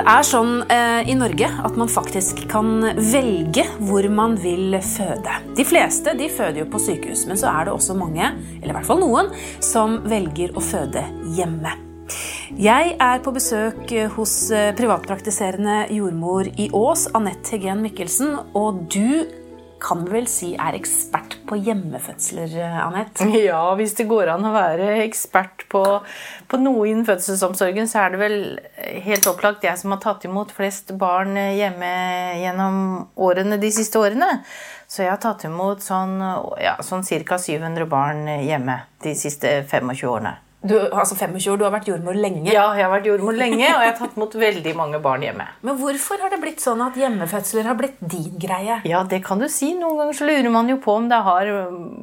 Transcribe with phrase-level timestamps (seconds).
[0.00, 5.34] Det er sånn eh, i Norge at man faktisk kan velge hvor man vil føde.
[5.58, 8.30] De fleste de føder jo på sykehus, men så er det også mange,
[8.62, 9.28] eller i hvert fall noen,
[9.60, 11.04] som velger å føde
[11.36, 11.74] hjemme.
[12.56, 19.28] Jeg er på besøk hos eh, privatpraktiserende jordmor i Ås, Anette Hegen Mikkelsen, og du
[19.84, 22.56] kan vel si er ekspert på hjemmefødsler,
[22.86, 23.28] Anette?
[23.36, 25.84] Ja, hvis det går an å være ekspert på,
[26.50, 28.36] på noe innen fødselsomsorgen, så er det vel
[29.06, 31.94] helt opplagt jeg som har tatt imot flest barn hjemme
[32.42, 32.76] gjennom
[33.20, 34.40] årene de siste årene.
[34.90, 36.18] Så jeg har tatt imot sånn,
[36.58, 37.38] ja, sånn ca.
[37.38, 40.36] 700 barn hjemme de siste 25 årene.
[40.60, 42.50] Du, altså 25 år, du har vært jordmor lenge.
[42.52, 45.46] Ja, jeg har vært jordmor lenge, og jeg har tatt imot veldig mange barn hjemme.
[45.64, 48.76] Men hvorfor har det blitt sånn at hjemmefødsler har blitt din greie?
[48.88, 49.70] Ja, det kan du si.
[49.78, 51.48] Noen ganger så lurer man jo på om det har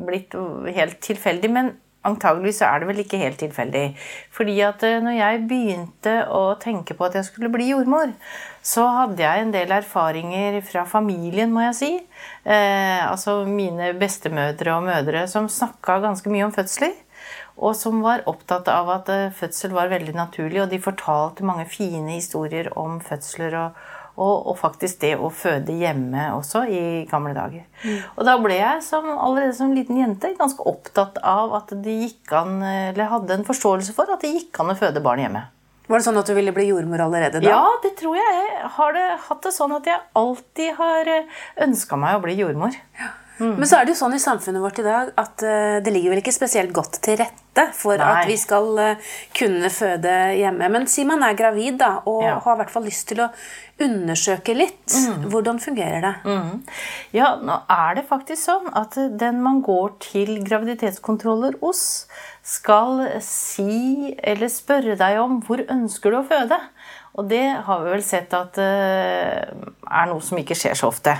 [0.07, 0.33] blitt
[0.73, 1.51] helt tilfeldig.
[1.53, 1.69] Men
[2.07, 3.85] antageligvis er det vel ikke helt tilfeldig.
[4.33, 8.13] Fordi at eh, når jeg begynte å tenke på at jeg skulle bli jordmor,
[8.65, 11.91] så hadde jeg en del erfaringer fra familien, må jeg si.
[12.47, 16.95] Eh, altså mine bestemødre og mødre som snakka ganske mye om fødsler
[17.57, 20.61] og som var opptatt av at eh, fødsel var veldig naturlig.
[20.63, 23.79] Og de fortalte mange fine historier om fødsler og,
[24.17, 27.67] og, og faktisk det å føde hjemme også i gamle dager.
[27.83, 27.99] Mm.
[28.15, 32.33] Og da ble jeg som, allerede som liten jente ganske opptatt av at det gikk
[32.37, 35.45] an, eller hadde en forståelse for at det gikk an å føde barn hjemme.
[35.87, 37.47] Var det sånn at du ville bli jordmor allerede da?
[37.47, 38.41] Ja, det tror jeg.
[38.43, 42.35] Jeg har det, hatt det sånn at jeg alltid har eh, ønska meg å bli
[42.41, 42.75] jordmor.
[42.99, 43.13] Ja.
[43.37, 43.53] Mm.
[43.59, 46.15] Men så er det jo sånn i samfunnet vårt i dag at uh, det ligger
[46.15, 47.46] vel ikke spesielt godt til rette
[47.77, 48.09] for Nei.
[48.09, 50.69] at vi skal uh, kunne føde hjemme.
[50.73, 52.37] Men si man er gravid da, og ja.
[52.43, 53.31] har i hvert fall lyst til å
[53.83, 54.85] undersøke litt.
[54.93, 55.27] Mm.
[55.31, 56.13] Hvordan fungerer det?
[56.25, 56.63] Mm.
[57.15, 61.83] Ja, nå er det faktisk sånn at den man går til graviditetskontroller hos,
[62.47, 66.57] skal si eller spørre deg om hvor ønsker du å føde.
[67.17, 71.15] Og det har vi vel sett at uh, er noe som ikke skjer så ofte.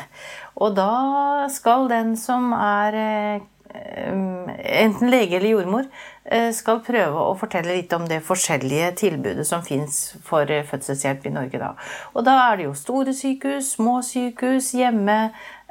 [0.58, 3.46] Og da skal den som er eh,
[3.78, 5.88] enten lege eller jordmor,
[6.26, 11.28] eh, skal prøve å fortelle litt om det forskjellige tilbudet som fins for eh, fødselshjelp
[11.28, 11.62] i Norge.
[11.62, 11.74] Da.
[12.14, 15.20] Og da er det jo store sykehus, små sykehus, hjemme.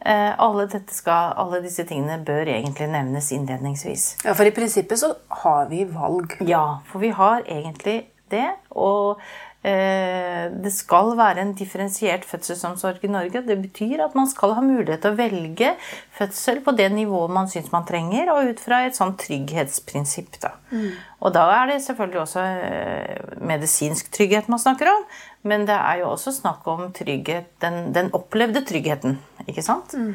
[0.06, 4.04] Alle, skal, alle, disse tingene bør egentlig nevnes innledningsvis.
[4.26, 6.36] Ja, For i prinsippet så har vi valg?
[6.46, 8.50] Ja, for vi har egentlig det.
[8.76, 13.42] Og Eh, det skal være en differensiert fødselsomsorg i Norge.
[13.42, 15.72] Det betyr at man skal ha mulighet til å velge
[16.14, 20.38] fødsel på det nivået man syns man trenger, og ut fra et sånn trygghetsprinsipp.
[20.42, 20.52] Da.
[20.70, 20.92] Mm.
[21.26, 25.06] Og da er det selvfølgelig også eh, medisinsk trygghet man snakker om,
[25.46, 29.18] men det er jo også snakk om trygghet, den, den opplevde tryggheten.
[29.46, 29.94] Ikke sant?
[29.94, 30.14] Mm.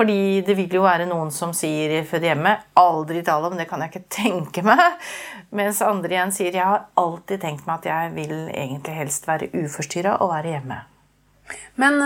[0.00, 2.54] Fordi det vil jo være noen som sier 'født hjemme'.
[2.80, 4.80] Aldri tale om, det kan jeg ikke tenke meg.
[5.52, 9.50] Mens andre igjen sier 'jeg har alltid tenkt meg at jeg vil egentlig helst være
[9.52, 10.80] uforstyrra og være hjemme'.
[11.74, 11.96] Men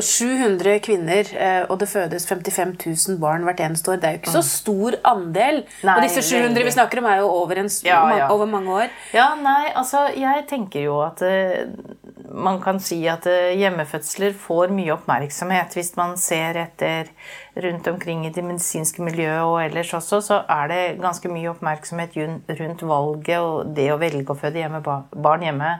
[0.00, 2.74] 700 eh, kvinner, eh, og det fødes 55
[3.08, 4.00] 000 barn hvert eneste år.
[4.00, 4.50] Det er jo ikke så mm.
[4.50, 5.62] stor andel.
[5.84, 8.28] Nei, og disse 700 vi snakker om, er jo over, en, ja, ja.
[8.32, 8.88] over mange år.
[9.14, 11.22] Ja, nei, altså Jeg tenker jo at
[12.30, 15.74] man kan si at uh, hjemmefødsler får mye oppmerksomhet.
[15.74, 17.10] Hvis man ser etter
[17.60, 22.14] rundt omkring i det medisinske miljøet og ellers også, så er det ganske mye oppmerksomhet
[22.60, 25.72] rundt valget og det å velge å føde hjemme, barn hjemme.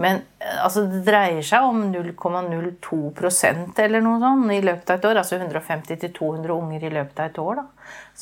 [0.00, 5.10] Men eh, altså, det dreier seg om 0,02% eller noe sånt i løpet av et
[5.10, 5.20] år.
[5.20, 7.66] Altså 150-200 unger i løpet av et år da,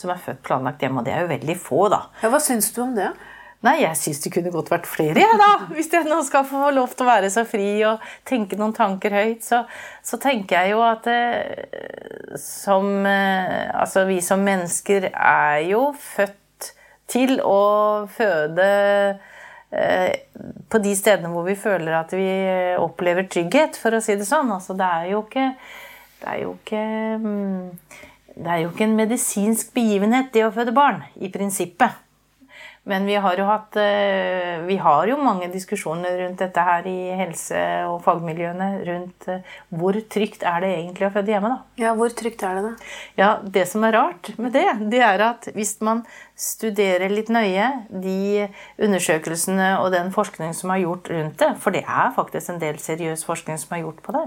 [0.03, 1.01] som er født planlagt hjemme.
[1.01, 2.05] Og det er jo veldig få, da.
[2.25, 3.13] Ja, hva syns du om det?
[3.63, 5.51] Nei, jeg syns det kunne godt vært flere, jeg, da.
[5.71, 9.15] Hvis jeg nå skal få lov til å være så fri og tenke noen tanker
[9.15, 9.63] høyt, så,
[10.03, 16.73] så tenker jeg jo at eh, som eh, Altså, vi som mennesker er jo født
[17.13, 17.63] til å
[18.11, 18.67] føde
[19.71, 20.11] eh,
[20.73, 22.29] på de stedene hvor vi føler at vi
[22.83, 24.51] opplever trygghet, for å si det sånn.
[24.55, 25.51] Altså, det er jo ikke
[26.23, 26.83] Det er jo ikke
[27.23, 27.69] mm,
[28.33, 31.99] det er jo ikke en medisinsk begivenhet, det å føde barn, i prinsippet.
[32.85, 37.13] Men vi har jo hatt eh, Vi har jo mange diskusjoner rundt dette her i
[37.15, 38.69] helse- og fagmiljøene.
[38.89, 41.61] Rundt eh, hvor trygt er det egentlig å føde hjemme, da.
[41.79, 42.73] Ja, hvor trygt er det da?
[43.21, 46.03] Ja, Det som er rart med det, det er at hvis man
[46.35, 47.69] studerer litt nøye
[48.03, 48.49] de
[48.83, 52.81] undersøkelsene og den forskning som er gjort rundt det, for det er faktisk en del
[52.83, 54.25] seriøs forskning som er gjort på det,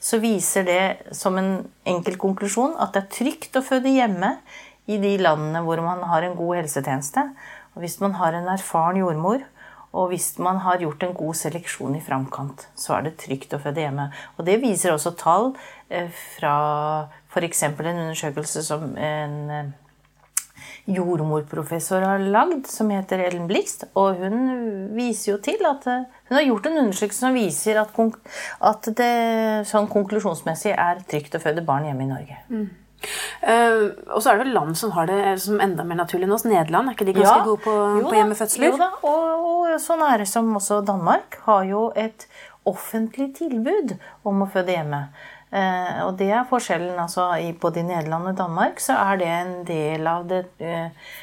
[0.00, 1.52] så viser det som en
[1.84, 4.38] enkel konklusjon at det er trygt å føde hjemme
[4.88, 7.26] i de landene hvor man har en god helsetjeneste.
[7.78, 9.44] Hvis man har en erfaren jordmor,
[9.96, 13.60] og hvis man har gjort en god seleksjon i framkant, så er det trygt å
[13.62, 14.10] føde hjemme.
[14.36, 15.54] Og det viser også tall
[15.88, 16.54] eh, fra
[17.32, 17.62] f.eks.
[17.70, 19.70] en undersøkelse som en eh,
[20.92, 23.86] jordmorprofessor har lagd, som heter Ellen Blikst.
[23.98, 24.38] Og hun
[24.96, 27.96] viser jo til at eh, hun har gjort en undersøkelse som viser at,
[28.72, 29.14] at det
[29.72, 32.38] sånn konklusjonsmessig er trygt å føde barn hjemme i Norge.
[32.52, 32.68] Mm.
[33.42, 36.34] Uh, og så er det vel land som har det som enda mer naturlig enn
[36.34, 36.46] oss.
[36.48, 37.76] Nederland, er ikke de ganske ja, gode på,
[38.08, 38.72] på hjemmefødsler?
[38.72, 42.26] Jo da, og, og så nære som også Danmark har jo et
[42.68, 43.96] offentlig tilbud
[44.28, 45.06] om å føde hjemme.
[45.48, 46.98] Uh, og det er forskjellen.
[47.00, 51.16] altså i, Både i Nederland og Danmark så er det en del av det uh,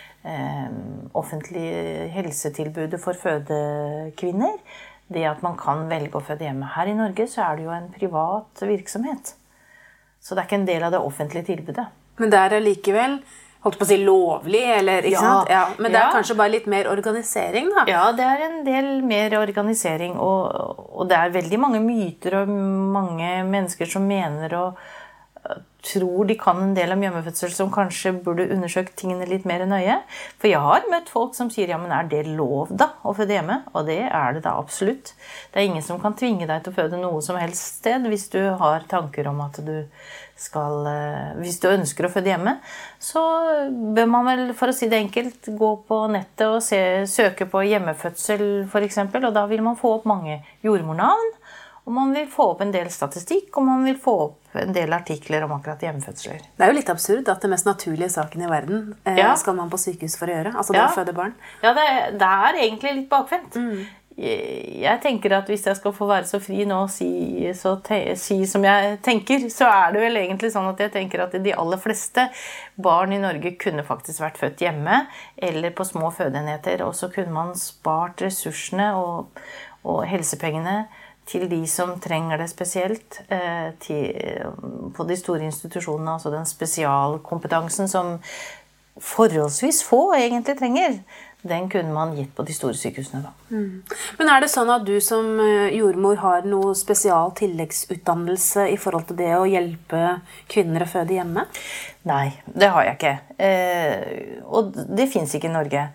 [1.13, 4.57] offentlige helsetilbudet for fødekvinner.
[5.05, 6.71] Det at man kan velge å føde hjemme.
[6.73, 9.35] Her i Norge så er det jo en privat virksomhet.
[10.25, 11.85] Så det er ikke en del av det offentlige tilbudet.
[12.17, 13.19] Men det er allikevel
[13.65, 15.51] holdt på å si lovlig, eller ikke ja, sant?
[15.53, 17.85] Ja, men det er kanskje bare litt mer organisering, da?
[17.89, 22.51] Ja, det er en del mer organisering, og, og det er veldig mange myter og
[22.51, 24.85] mange mennesker som mener og
[25.85, 29.99] tror de kan en del om hjemmefødsel, som kanskje burde undersøkt tingene litt mer nøye.
[30.41, 33.37] For jeg har møtt folk som sier ja, men er det lov da å føde
[33.37, 33.61] hjemme?
[33.73, 35.13] Og det er det da absolutt.
[35.53, 38.29] Det er ingen som kan tvinge deg til å føde noe som helst sted hvis
[38.33, 39.77] du har tanker om at du
[40.35, 42.57] skal eh, Hvis du ønsker å føde hjemme,
[42.99, 43.21] så
[43.95, 47.63] bør man vel, for å si det enkelt, gå på nettet og se, søke på
[47.63, 51.31] hjemmefødsel f.eks., og da vil man få opp mange jordmornavn.
[51.85, 54.93] Og man vil få opp en del statistikk, og man vil få opp en del
[54.95, 56.39] artikler om akkurat hjemmefødsler.
[56.57, 59.35] Det er jo litt absurd at det mest naturlige saken i verden eh, ja.
[59.37, 60.55] skal man på sykehus for å gjøre.
[60.55, 60.87] Altså det ja.
[60.89, 61.35] å føde barn.
[61.61, 61.85] Ja, det,
[62.17, 63.59] det er egentlig litt bakvendt.
[63.61, 63.85] Mm.
[64.15, 68.63] Jeg tenker at hvis jeg skal få være så fri nå og si, si, som
[68.63, 72.29] jeg tenker, så er det vel egentlig sånn at jeg tenker at de aller fleste
[72.79, 75.03] barn i Norge kunne faktisk vært født hjemme
[75.35, 76.85] eller på små fødeenheter.
[76.87, 79.43] Og så kunne man spart ressursene og,
[79.83, 80.85] og helsepengene
[81.25, 84.11] til de som trenger det spesielt eh, til,
[84.95, 86.17] på de store institusjonene.
[86.17, 88.19] Altså den spesialkompetansen som
[89.01, 90.99] forholdsvis få egentlig trenger.
[91.45, 93.21] Den kunne man gitt på de store sykehusene.
[93.21, 93.31] da.
[93.53, 93.83] Mm.
[94.17, 99.05] Men er det sånn at du som eh, jordmor har noe spesial tilleggsutdannelse i forhold
[99.11, 100.01] til det å hjelpe
[100.49, 101.45] kvinner å føde hjemme?
[102.09, 103.13] Nei, det har jeg ikke.
[103.37, 105.85] Eh, og det fins ikke i Norge.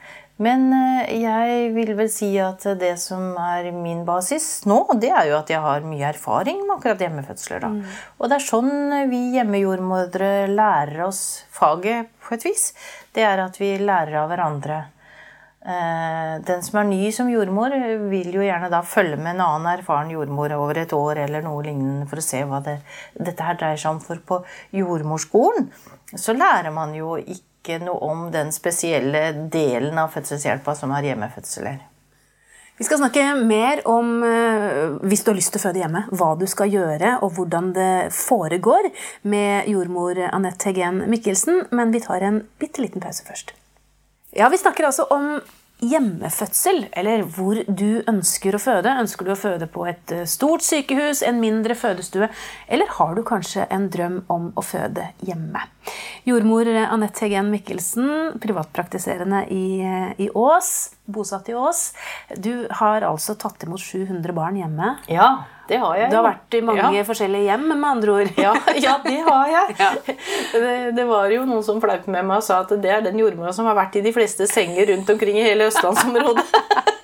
[0.40, 5.28] Men eh, jeg vil vel si at det som er min basis nå, det er
[5.31, 7.66] jo at jeg har mye erfaring med akkurat hjemmefødsler.
[7.69, 7.82] Mm.
[8.19, 8.72] Og det er sånn
[9.10, 12.70] vi hjemmejordmødre lærer oss faget på et vis.
[13.12, 14.81] Det er at vi lærer av hverandre.
[15.60, 17.75] Eh, den som er ny som jordmor,
[18.08, 21.66] vil jo gjerne da følge med en annen erfaren jordmor over et år eller noe
[21.66, 22.78] lignende for å se hva det,
[23.12, 24.00] dette her dreier seg om.
[24.00, 24.40] For på
[24.78, 25.69] jordmorskolen
[26.16, 31.04] så lærer man jo ikke ikke noe om den spesielle delen av fødselshjelpa som har
[31.04, 31.80] hjemmefødsler.
[32.80, 36.38] Vi skal snakke mer om, eh, hvis du har lyst til å føde hjemme, hva
[36.40, 38.88] du skal gjøre og hvordan det foregår
[39.22, 43.52] med jordmor Anette Hegen Mikkelsen, men vi tar en bitte liten pause først.
[44.32, 45.42] Ja, Vi snakker altså om
[45.80, 48.92] hjemmefødsel, eller hvor du ønsker å føde.
[49.02, 52.30] Ønsker du å føde på et eh, stort sykehus, en mindre fødestue,
[52.68, 55.64] eller har du kanskje en drøm om å føde hjemme?
[56.28, 61.90] Jordmor Anette Heggen Mikkelsen, privatpraktiserende i, eh, i Ås, bosatt i Ås.
[62.36, 64.94] Du har altså tatt imot 700 barn hjemme.
[65.10, 65.32] Ja,
[65.70, 66.11] det har jeg.
[66.11, 67.05] Du har vært i mange ja.
[67.06, 68.31] forskjellige hjem, med andre ord.
[68.40, 68.55] Ja,
[68.87, 69.76] ja det har jeg.
[69.81, 69.90] Ja.
[70.50, 73.19] Det, det, var jo noen som fleip med meg og sa at det er den
[73.20, 76.44] jordmora som har vært i de fleste senger rundt omkring i hele østlandsområdet.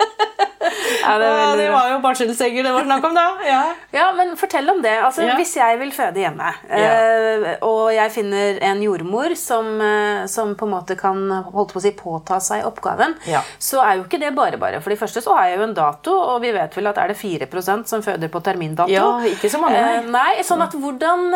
[1.07, 3.27] Ja, det, ja, det, var jo barselsenger det var snakk om, da.
[3.47, 3.61] Ja.
[3.95, 4.97] ja, men fortell om det.
[5.05, 5.37] Altså, ja.
[5.39, 10.67] Hvis jeg vil føde hjemme, eh, og jeg finner en jordmor som, eh, som, på
[10.67, 11.21] en måte kan
[11.53, 13.15] holdt på å si, påta seg oppgaven,
[13.63, 14.81] så er jo ikke det bare bare.
[14.83, 17.13] For det første så har jeg jo en dato, og vi vet vel at er
[17.13, 18.93] det 4% som føder på termindato.
[18.93, 19.79] Ja, ikke så mange.
[19.79, 21.29] Eh, nei, sånn at hvordan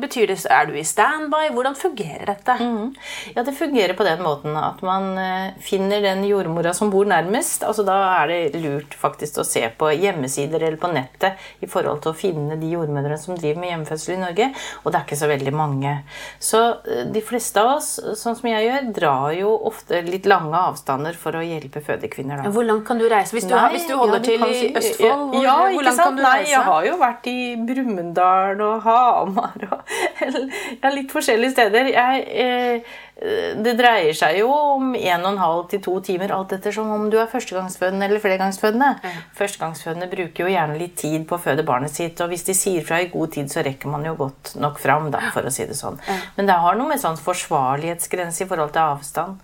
[0.00, 1.50] betyr det Er du i standby?
[1.54, 2.56] Hvordan fungerer dette?
[2.58, 2.92] Mm.
[3.36, 5.14] Ja, det fungerer på den måten at man
[5.62, 7.64] finner den jordmora som bor nærmest.
[7.66, 12.02] altså Da er det lurt faktisk å se på hjemmesider eller på nettet i forhold
[12.04, 14.48] til å finne de jordmødrene som driver med hjemmefødsel i Norge.
[14.82, 15.94] Og det er ikke så veldig mange.
[16.42, 20.58] Så eh, de fleste av oss, sånn som jeg gjør, drar jo ofte litt lange
[20.72, 22.44] avstander for å hjelpe fødekvinner.
[22.44, 22.54] Da.
[22.54, 23.36] Hvor langt kan du reise?
[23.36, 26.06] Hvis du, Nei, hvis du holder ja, til i Østfold, hvor, ja, hvor langt sant?
[26.06, 26.44] kan du reise?
[26.44, 29.96] Nei, jeg har jo vært i Brumunddal og Hamar og
[30.98, 31.92] litt forskjellige steder.
[31.96, 32.24] Jeg...
[32.46, 37.16] Eh, det dreier seg jo om 1 12 til 2 timer, alt ettersom om du
[37.16, 38.90] er førstegangsfødende eller flergangsfødende.
[39.00, 39.22] Mm.
[39.38, 42.84] Førstegangsfødende bruker jo gjerne litt tid på å føde barnet sitt, og hvis de sier
[42.84, 45.64] fra i god tid, så rekker man jo godt nok fram, da, for å si
[45.64, 45.96] det sånn.
[45.96, 46.26] Mm.
[46.36, 49.40] Men det har noe med sånn forsvarlighetsgrense i forhold til avstand.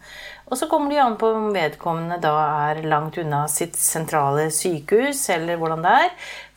[0.53, 2.33] Og så kommer det jo an på om vedkommende da
[2.69, 6.11] er langt unna sitt sentrale sykehus, eller hvordan det er.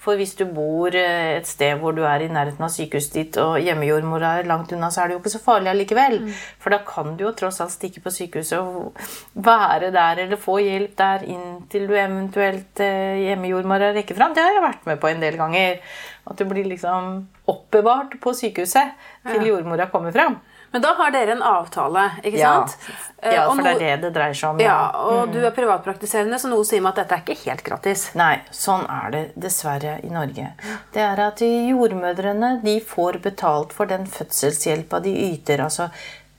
[0.04, 3.38] For hvis du bor eh, et sted hvor du er i nærheten av sykehuset ditt,
[3.42, 6.18] og hjemmejordmora er langt unna, så er det jo ikke så farlig allikevel.
[6.62, 9.00] For da kan du jo tross alt stikke på sykehuset og
[9.48, 14.36] være der eller få hjelp der inntil du eventuelt hjemmejordmora rekker fram.
[14.36, 15.80] Det har jeg vært med på en del ganger.
[16.26, 17.16] At du blir liksom
[17.50, 18.92] oppbevart på sykehuset
[19.32, 20.38] til jordmora kommer fram.
[20.76, 22.90] Men da har dere en avtale, ikke Ja, sant?
[23.22, 24.58] Eh, ja for det er det det dreier seg om.
[24.60, 28.04] Ja, og du er privatpraktiserende, så noe sier meg at dette er ikke helt gratis.
[28.20, 30.50] Nei, sånn er det dessverre i Norge.
[30.92, 35.64] Det er at jordmødrene de får betalt for den fødselshjelpa de yter.
[35.64, 35.88] Altså,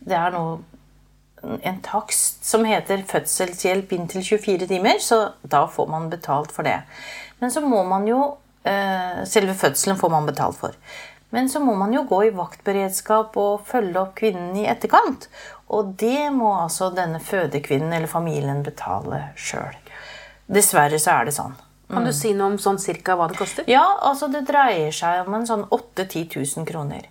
[0.05, 0.61] det er noe
[1.65, 6.83] en takst som heter fødselshjelp inntil 24 timer, så da får man betalt for det.
[7.41, 8.21] Men så må man jo
[8.69, 10.77] eh, Selve fødselen får man betalt for.
[11.37, 15.27] Men så må man jo gå i vaktberedskap og følge opp kvinnen i etterkant.
[15.69, 19.77] Og det må altså denne fødekvinnen eller familien betale sjøl.
[20.49, 21.53] Dessverre så er det sånn.
[21.87, 23.63] Kan du si noe om sånn cirka hva det koster?
[23.71, 26.25] Ja, altså det dreier seg om en sånn 8 10
[26.59, 27.05] 000 kroner.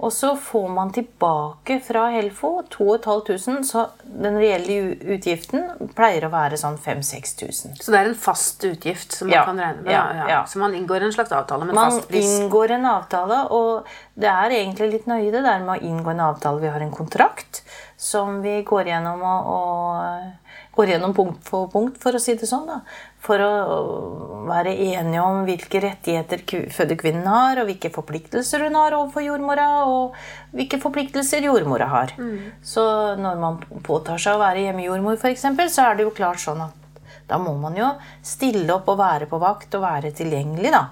[0.00, 6.56] Og så får man tilbake fra Helfo 2500, så den reelle utgiften pleier å være
[6.60, 7.76] sånn 5000-6000.
[7.84, 9.92] Så det er en fast utgift som man Ja, kan regne med?
[9.92, 10.26] ja, da?
[10.32, 10.40] ja.
[10.48, 12.24] Så man inngår en slags avtale med Man fast pris?
[12.24, 16.10] Man inngår en avtale, og det er egentlig litt nøye det der med å inngå
[16.16, 16.60] en avtale.
[16.64, 17.62] Vi har en kontrakt
[17.96, 20.41] som vi går gjennom og, og
[20.72, 22.66] går gjennom punkt for punkt, for å si det sånn.
[22.66, 22.80] da.
[23.22, 29.22] For å være enige om hvilke rettigheter fødekvinnen har, og hvilke forpliktelser hun har overfor
[29.26, 30.16] jordmora, og
[30.56, 32.14] hvilke forpliktelser jordmora har.
[32.64, 32.84] Så
[33.20, 36.78] når man påtar seg å være hjemmejordmor, f.eks., så er det jo klart sånn at
[37.28, 37.86] da må man jo
[38.26, 40.86] stille opp og være på vakt og være tilgjengelig, da.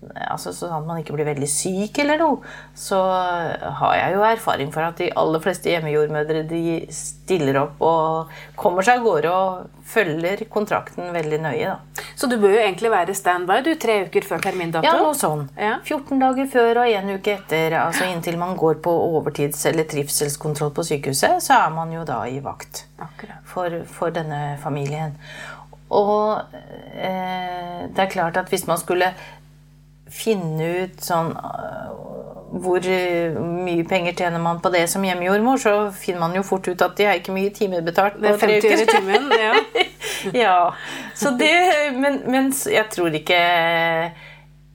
[0.00, 2.38] Altså Sånn at man ikke blir veldig syk eller noe.
[2.78, 6.62] Så har jeg jo erfaring for at de aller fleste hjemmejordmødre de
[6.94, 12.04] stiller opp og kommer seg av gårde og følger kontrakten veldig nøye, da.
[12.16, 14.86] Så du bør jo egentlig være standby du, tre uker før termindato?
[14.86, 15.46] Ja, noe sånn.
[15.58, 15.78] Ja.
[15.84, 20.72] 14 dager før og en uke etter, altså inntil man går på overtids- eller trivselskontroll
[20.76, 22.84] på sykehuset, så er man jo da i vakt
[23.50, 25.16] for, for denne familien.
[25.90, 26.54] Og
[26.94, 29.10] eh, det er klart at hvis man skulle
[30.10, 31.90] finne ut sånn øh,
[32.50, 32.82] hvor
[33.62, 36.96] mye penger tjener man på det som hjemmejordmor, så finner man jo fort ut at
[36.98, 38.90] de har ikke mye timebetalt betalt på tre 50 i uker.
[38.96, 39.28] timen.
[39.38, 39.52] Ja.
[40.44, 40.56] ja,
[41.14, 41.52] så det,
[41.94, 43.38] men, men jeg tror ikke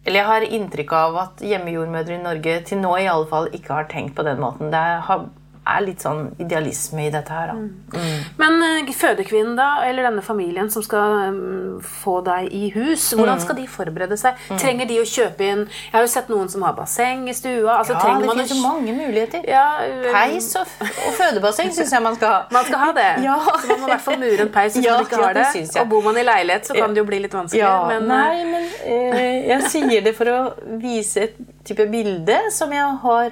[0.05, 3.73] Eller jeg har inntrykk av at hjemmejordmødre i Norge til nå i alle fall ikke
[3.73, 4.71] har tenkt på den måten.
[4.71, 5.27] Det har-
[5.67, 7.51] er litt sånn idealisme i dette her.
[7.53, 7.99] Da.
[8.37, 13.19] Men eh, fødekvinnen, da, eller denne familien som skal mm, få deg i hus, Mm.
[13.21, 14.37] hvordan skal de forberede seg?
[14.59, 17.79] Trenger de å kjøpe inn Jeg har jo sett noen som har basseng i stua.
[17.79, 19.45] Altså, Ja, det finnes jo mange muligheter.
[19.47, 22.39] Ja, um, Peis og, og fødebasseng syns jeg man skal ha.
[22.51, 23.07] Man skal ha det.
[23.25, 23.37] Ja.
[23.61, 25.45] Så man må i hvert fall mure en peis hvis Ja, man ikke har det.
[25.55, 25.81] det.
[25.81, 27.61] Og bor man i leilighet, så kan det jo bli litt vanskelig.
[27.61, 30.39] Ja, men, eh, nei, men uh, jeg sier det for å
[30.81, 33.31] vise et type bilde som jeg har.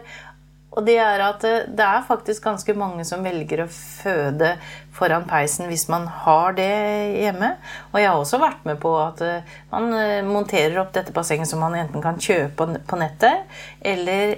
[0.74, 4.56] Og det er at eh, det er faktisk ganske mange som velger å føde
[4.94, 6.70] foran peisen hvis man har det
[7.18, 7.54] hjemme.
[7.92, 11.50] Og jeg har også vært med på at eh, man eh, monterer opp dette bassenget
[11.50, 13.50] som man enten kan kjøpe på nettet,
[13.84, 14.38] eller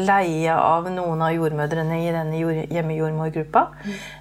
[0.00, 3.66] leie av noen av jordmødrene i denne jord, hjemmejordmorgruppa.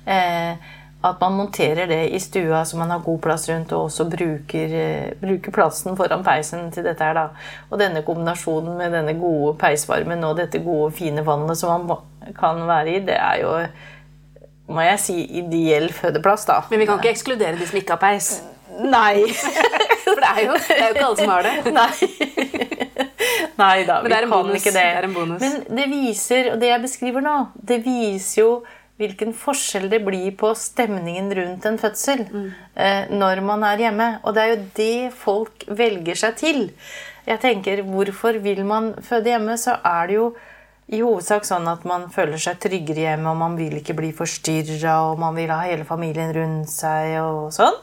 [0.05, 0.73] Eh,
[1.05, 4.75] at man monterer det i stua så man har god plass rundt, og også bruker,
[4.79, 7.13] eh, bruker plassen foran peisen til dette her.
[7.13, 7.27] da.
[7.69, 12.65] Og denne kombinasjonen med denne gode peisvarmen og dette gode, fine vannet som man kan
[12.67, 13.53] være i, det er jo,
[14.73, 16.61] må jeg si, ideell fødeplass, da.
[16.69, 18.31] men vi kan ikke ekskludere de som ikke har peis.
[18.81, 19.27] Nei!
[20.05, 21.53] For det er jo, det er jo ikke alle som har det.
[21.79, 21.91] Nei.
[23.55, 24.57] Nei da, vi kan bonus.
[24.59, 24.81] ikke det.
[24.81, 25.41] Det er en bonus.
[25.41, 28.49] Men det viser, og det jeg beskriver nå, det viser jo
[28.97, 32.51] hvilken forskjell det blir på stemningen rundt en fødsel Mm.
[32.75, 34.19] eh, når man er hjemme.
[34.23, 36.71] Og det er jo det folk velger seg til.
[37.27, 39.57] Jeg tenker, Hvorfor vil man føde hjemme?
[39.57, 40.35] Så er det jo
[40.87, 45.11] i hovedsak sånn at man føler seg tryggere hjemme, og man vil ikke bli forstyrra,
[45.11, 47.73] og man vil ha hele familien rundt seg og sånn.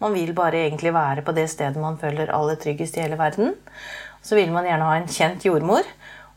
[0.00, 3.54] Man vil bare egentlig være på det stedet man føler aller tryggest i hele verden.
[4.22, 5.82] Så vil man gjerne ha en kjent jordmor.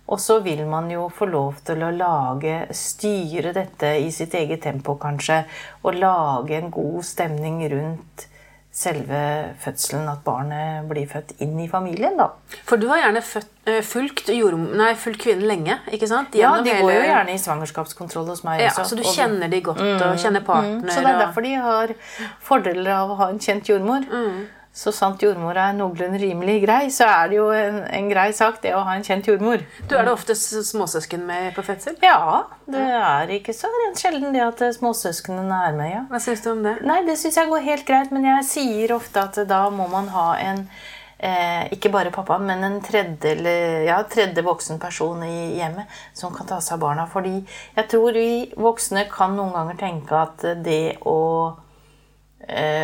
[0.09, 4.61] Og så vil man jo få lov til å lage, styre dette i sitt eget
[4.61, 5.45] tempo, kanskje.
[5.85, 8.27] Og lage en god stemning rundt
[8.71, 12.29] selve fødselen, at barnet blir født inn i familien, da.
[12.67, 14.29] For du har gjerne født, eh, fulgt,
[14.79, 16.33] nei, fulgt kvinnen lenge, ikke sant?
[16.39, 18.85] Ja, de går jo gjerne i svangerskapskontroll hos meg Ja, også.
[18.85, 20.87] så du og- kjenner de godt og kjenner partner.
[20.89, 21.87] Så det er derfor de har
[22.41, 24.05] fordeler av å ha en kjent jordmor.
[24.71, 28.61] Så sant jordmor er noenlunde rimelig grei, så er det jo en, en grei sak
[28.63, 29.65] det å ha en kjent jordmor.
[29.89, 31.97] Du Er det ofte småsøsken med på fødsel?
[32.05, 36.05] Ja, det er ikke så rent sjelden det at småsøsknene er med, ja.
[36.07, 36.77] Hva syns du om det?
[36.87, 40.07] Nei, det syns jeg går helt greit, men jeg sier ofte at da må man
[40.15, 40.63] ha en
[41.19, 46.31] eh, ikke bare pappa, men en tredje, eller, ja, tredje voksen person i hjemmet som
[46.35, 47.09] kan ta seg av barna.
[47.11, 47.41] Fordi
[47.75, 51.19] jeg tror vi voksne kan noen ganger tenke at det å
[51.51, 51.59] eh,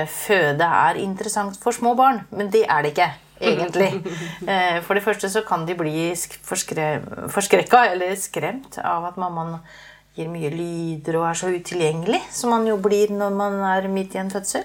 [0.08, 3.10] føde er interessant for små barn, men det er det ikke.
[3.42, 3.90] Egentlig.
[4.48, 9.18] Eh, For det første så kan de bli sk- forskre- forskrekka eller skremt av at
[9.20, 9.58] mammaen
[10.16, 14.16] gir mye lyder og er så utilgjengelig, som man jo blir når man er midt
[14.16, 14.64] i en fødsel.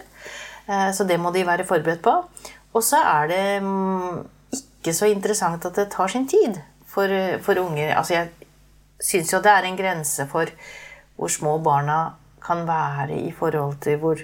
[0.68, 2.14] Eh, Så det må de være forberedt på.
[2.72, 4.22] Og så er det mm,
[4.80, 6.56] ikke så interessant at det tar sin tid
[6.86, 7.08] for,
[7.42, 7.92] for unger.
[7.96, 8.28] Altså jeg
[9.02, 10.46] syns jo det er en grense for
[11.18, 14.16] hvor små barna kan være i forhold til hvor,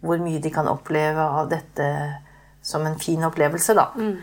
[0.00, 1.86] hvor mye de kan oppleve av dette
[2.62, 3.88] som en fin opplevelse, da.
[3.96, 4.18] Mm.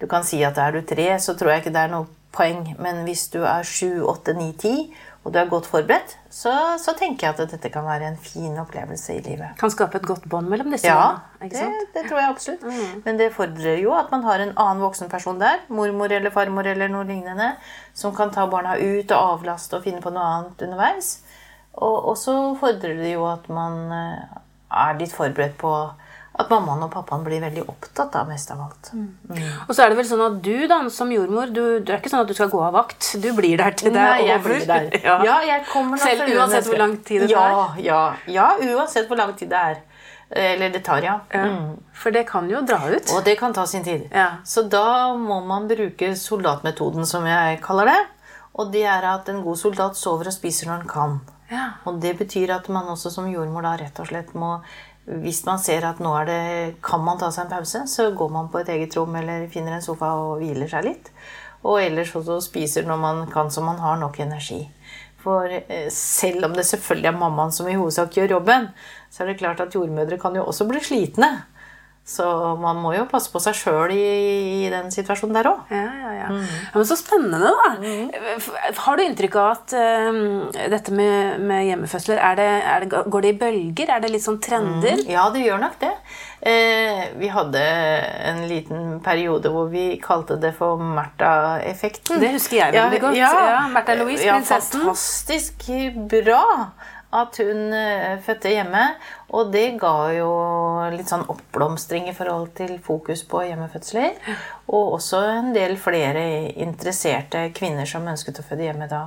[0.00, 2.74] du kan si at er du tre, så tror jeg ikke det er noe poeng.
[2.78, 4.90] Men hvis du er sju, åtte, ni, ti,
[5.24, 8.54] og du er godt forberedt, så, så tenker jeg at dette kan være en fin
[8.62, 9.58] opplevelse i livet.
[9.60, 11.50] Kan skape et godt bånd mellom disse Ja, barna.
[11.52, 12.64] det, det tror jeg absolutt.
[13.04, 16.68] Men det fordrer jo at man har en annen voksen person der, mormor eller farmor
[16.70, 17.50] eller noe lignende,
[17.92, 21.18] som kan ta barna ut og avlaste og finne på noe annet underveis.
[21.78, 25.72] Og, og så fordrer det jo at man eh, er litt forberedt på
[26.38, 28.90] at mammaen og pappaen blir veldig opptatt av mest av alt.
[29.66, 32.12] Og så er det vel sånn at du da, som jordmor, du, det er ikke
[32.12, 33.08] sånn at du skal gå av vakt.
[33.18, 34.86] Du blir der til det Nei, jeg blir der.
[35.02, 35.16] Ja.
[35.26, 37.80] Ja, jeg kommer Selv uansett hvor lang tid det ja, tar?
[37.82, 39.80] Ja, ja, uansett hvor lang tid det er.
[40.28, 41.16] Eller det tar, ja.
[41.32, 41.78] Mm.
[41.96, 43.10] For det kan jo dra ut.
[43.16, 44.06] Og det kan ta sin tid.
[44.12, 44.44] Ja.
[44.44, 47.98] Så da må man bruke soldatmetoden, som jeg kaller det.
[48.58, 51.18] Og det er at en god soldat sover og spiser når han kan.
[51.48, 51.80] Ja.
[51.88, 54.58] Og det betyr at man også som jordmor da rett og slett må
[55.08, 58.50] Hvis man ser at nå det, kan man ta seg en pause, så går man
[58.52, 61.08] på et eget rom eller finner en sofa og hviler seg litt.
[61.64, 64.66] Og ellers også spiser når man kan, så man har nok energi.
[65.24, 68.68] For eh, selv om det selvfølgelig er mammaen som i hovedsak gjør jobben,
[69.08, 71.30] så er det klart at jordmødre kan jo også bli slitne.
[72.08, 72.24] Så
[72.56, 74.04] man må jo passe på seg sjøl i,
[74.64, 75.68] i den situasjonen der òg.
[75.68, 76.28] Ja, ja, ja.
[76.32, 76.46] Mm.
[76.46, 76.70] ja.
[76.72, 77.72] Men så spennende, da.
[77.82, 78.46] Mm.
[78.78, 80.22] Har du inntrykk av at um,
[80.72, 83.92] dette med, med hjemmefødsler er det, er det, Går det i bølger?
[83.92, 85.04] Er det litt sånn trender?
[85.04, 85.92] Ja, det gjør nok det.
[86.40, 87.60] Eh, vi hadde
[88.30, 92.22] en liten periode hvor vi kalte det for Märtha-effekten.
[92.22, 93.18] Det husker jeg veldig godt.
[93.20, 94.86] Ja, Märtha Louise, ja, prinsessen.
[94.86, 95.68] Fantastisk
[96.08, 96.44] bra
[97.16, 98.82] at hun eh, fødte hjemme.
[99.36, 100.30] Og det ga jo
[100.92, 104.18] litt sånn oppblomstring i forhold til fokus på hjemmefødsler.
[104.68, 106.24] Og også en del flere
[106.56, 109.06] interesserte kvinner som ønsket å føde hjemme da.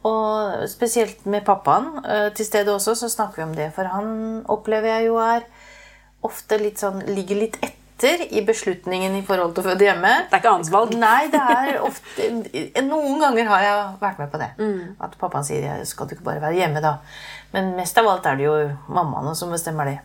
[0.07, 3.71] Og spesielt med pappaen eh, til stede også, så snakker vi om det.
[3.75, 4.11] For han
[4.49, 5.47] opplever jeg jo er
[6.27, 10.11] ofte litt sånn Ligger litt etter i beslutningen i forhold til å føde hjemme.
[10.29, 10.93] Det er ikke hans valg.
[10.93, 12.29] Nei, det er ofte
[12.85, 14.49] Noen ganger har jeg vært med på det.
[15.01, 16.99] At pappaen sier «Ja, 'skal du ikke bare være hjemme', da?
[17.53, 18.57] Men mest av alt er det jo
[18.87, 19.97] mammaene som bestemmer det.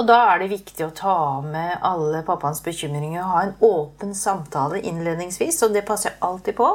[0.00, 4.14] Og da er det viktig å ta med alle pappaens bekymringer og ha en åpen
[4.14, 5.62] samtale innledningsvis.
[5.66, 6.68] Og det passer jeg alltid på.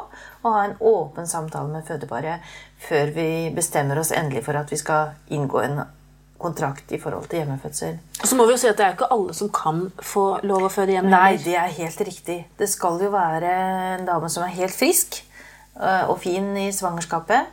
[0.43, 2.39] Å ha en åpen samtale med fødeparet
[2.77, 5.81] før vi bestemmer oss endelig for at vi skal inngå en
[6.39, 7.99] kontrakt i forhold til hjemmefødsel.
[8.21, 10.25] Og så må vi jo si at det er jo ikke alle som kan få
[10.43, 11.09] lov å føde hjemme.
[11.13, 12.39] Nei, det er helt riktig.
[12.59, 13.53] Det skal jo være
[13.99, 15.21] en dame som er helt frisk
[15.79, 17.47] øh, og fin i svangerskapet.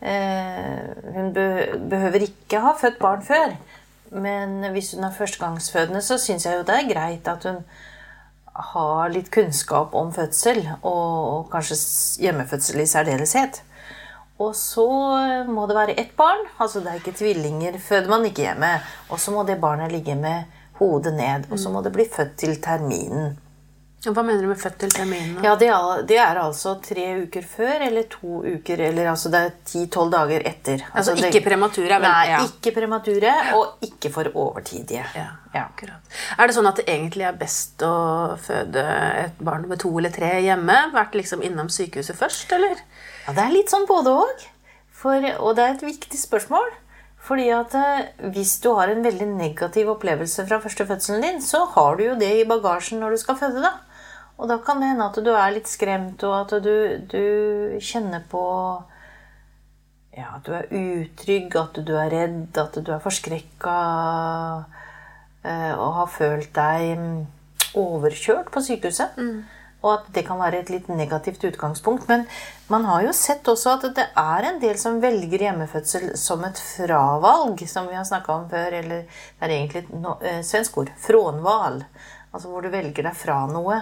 [0.00, 3.56] Eh, Hun behøver ikke ha født barn før.
[4.10, 7.58] Men hvis hun er førstegangsfødende, så syns jeg jo det er greit at hun
[8.58, 11.76] har litt kunnskap om fødsel, og og kanskje
[12.24, 13.62] hjemmefødsel i særdeleshet.
[14.38, 14.86] Og så
[15.50, 16.44] må det være ett barn.
[16.62, 17.80] Altså det er ikke tvillinger.
[17.82, 18.76] Føder man ikke hjemme.
[19.10, 20.46] Og så må det barnet ligge med
[20.78, 21.50] hodet ned.
[21.50, 23.36] Og så må det bli født til terminen.
[23.98, 25.40] Hva mener du med født til terminen?
[25.42, 29.40] Ja, det er, det er, altså tre uker før eller to uker Eller altså det
[29.42, 30.84] er ti-tolv dager etter.
[30.92, 31.90] Altså, altså ikke premature?
[31.90, 32.44] Vel, nei, ja.
[32.46, 35.02] ikke premature, og ikke for overtidige.
[35.18, 35.66] Ja, ja.
[36.38, 38.86] Er det sånn at det egentlig er best å føde
[39.26, 40.78] et barn med to eller tre hjemme?
[40.94, 42.78] Vært liksom innom sykehuset først, eller?
[43.28, 44.44] Ja, det er litt sånn både òg.
[45.04, 46.70] Og det er et viktig spørsmål.
[47.28, 47.74] Fordi at
[48.32, 52.14] hvis du har en veldig negativ opplevelse fra første fødselen din, så har du jo
[52.16, 53.74] det i bagasjen når du skal føde, da.
[54.40, 56.72] Og da kan det hende at du er litt skremt, og at du,
[57.10, 58.44] du kjenner på
[60.16, 63.76] ja, at du er utrygg, at du er redd, at du er forskrekka
[65.44, 69.20] og har følt deg overkjørt på sykehuset.
[69.20, 69.57] Mm.
[69.78, 72.08] Og at det kan være et litt negativt utgangspunkt.
[72.10, 72.24] Men
[72.72, 76.58] man har jo sett også at det er en del som velger hjemmefødsel som et
[76.58, 78.80] fravalg, som vi har snakka om før.
[78.80, 80.90] Eller det er egentlig et no, eh, svensk ord.
[81.04, 81.84] Frånval.
[82.32, 83.78] Altså hvor du velger deg fra noe.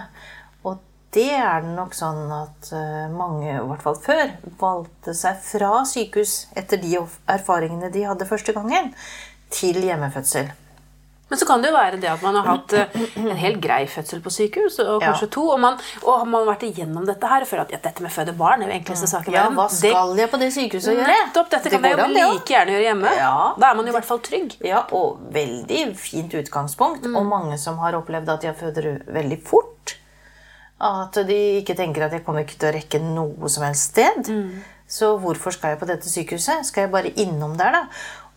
[0.69, 0.77] Og
[1.17, 5.81] det er det nok sånn at uh, mange, i hvert fall før, valgte seg fra
[5.87, 6.97] sykehus etter de
[7.31, 8.91] erfaringene de hadde første gangen,
[9.49, 10.51] til hjemmefødsel.
[11.27, 14.21] Men så kan det jo være det at man har hatt en helt grei fødsel
[14.23, 15.31] på sykehus, og kanskje ja.
[15.35, 18.05] to, og man, og man har vært igjennom dette her og føler at ja, dette
[18.05, 19.57] med føde barn er jo enkleste saken i verden.
[19.57, 21.09] Ja, hva skal det, jeg på det sykehuset gjøre?
[21.11, 23.15] Nettopp, dette kan jeg jo like gjerne gjøre hjemme.
[23.19, 24.55] Ja, da er man jo i hvert fall trygg.
[24.63, 27.03] Ja, og veldig fint utgangspunkt.
[27.03, 27.19] Mm.
[27.19, 29.97] Og mange som har opplevd at de føder veldig fort.
[30.77, 34.31] At de ikke tenker at jeg kommer ikke til å rekke noe som helst sted.
[34.31, 34.63] Mm.
[34.87, 36.63] Så hvorfor skal jeg på dette sykehuset?
[36.69, 37.83] Skal jeg bare innom der, da?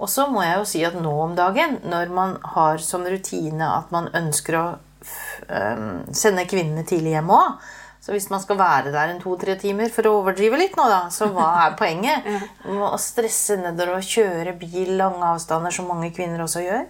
[0.01, 3.67] Og så må jeg jo si at nå om dagen, når man har som rutine
[3.69, 7.69] at man ønsker å um, sende kvinnene tidlig hjem òg
[8.01, 11.03] Så hvis man skal være der en to-tre timer, for å overdrive litt nå, da,
[11.13, 12.25] så hva er poenget?
[12.65, 16.87] Å stresse nedover og kjøre bil lange avstander, som mange kvinner også gjør.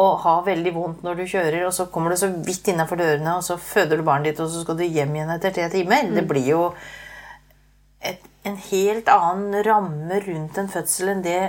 [0.00, 3.36] Og ha veldig vondt når du kjører, og så kommer du så vidt innafor dørene,
[3.36, 6.08] og så føder du barnet ditt, og så skal du hjem igjen etter tre timer.
[6.08, 6.16] Mm.
[6.16, 6.62] Det blir jo
[8.00, 11.42] et, en helt annen ramme rundt en fødsel enn det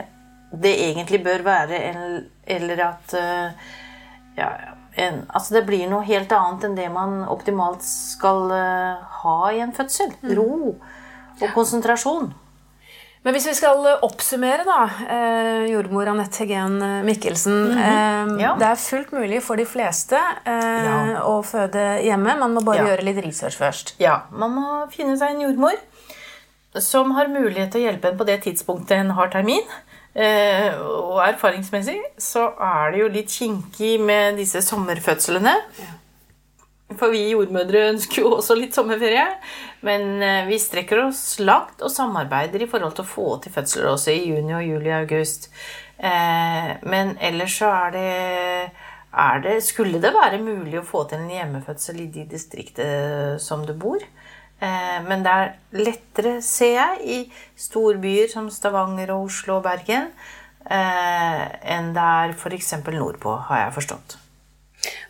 [0.61, 1.81] det egentlig bør være,
[2.57, 3.67] eller at eh,
[4.37, 4.49] ja,
[4.95, 9.61] en, altså det blir noe helt annet enn det man optimalt skal uh, ha i
[9.63, 10.13] en fødsel.
[10.23, 10.33] Mm.
[10.39, 10.75] Ro
[11.35, 12.31] og konsentrasjon.
[13.25, 16.75] Men hvis vi skal oppsummere, da, eh, jordmor Anette Hegen
[17.07, 18.35] Mikkelsen mm -hmm.
[18.37, 18.55] eh, ja.
[18.59, 20.15] Det er fullt mulig for de fleste
[20.45, 21.23] eh, ja.
[21.23, 22.35] å føde hjemme.
[22.39, 22.85] Man må bare ja.
[22.85, 23.95] gjøre litt research først.
[23.97, 25.73] Ja, man må finne seg en jordmor
[26.79, 29.65] som har mulighet til å hjelpe en på det tidspunktet en har termin.
[30.15, 35.53] Eh, og erfaringsmessig så er det jo litt kinkig med disse sommerfødslene.
[36.95, 39.27] For vi jordmødre ønsker jo også litt sommerferie.
[39.85, 43.89] Men eh, vi strekker oss langt og samarbeider i forhold til å få til fødsler
[43.91, 45.49] også i juni og juli og august.
[45.97, 48.11] Eh, men ellers så er det,
[49.25, 53.67] er det Skulle det være mulig å få til en hjemmefødsel i de distriktet som
[53.67, 54.03] du bor?
[54.63, 57.19] Eh, men det er lettere, ser jeg, i
[57.59, 60.07] storbyer som Stavanger og Oslo og Bergen
[60.63, 61.41] eh,
[61.75, 62.73] enn det er f.eks.
[62.87, 64.19] nordpå, har jeg forstått.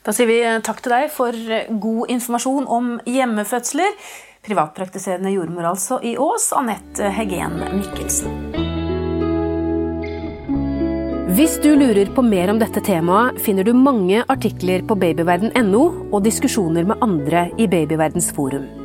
[0.06, 1.36] Da sier vi eh, takk til deg for
[1.70, 4.00] god informasjon om hjemmefødsler.
[4.46, 8.64] Privatpraktiserende jordmor altså i Ås, Anette Hegen Mikkelsen.
[11.36, 16.24] Hvis du lurer på mer om dette temaet, finner du mange artikler på babyverden.no og
[16.24, 18.85] diskusjoner med andre i Babyverdens forum.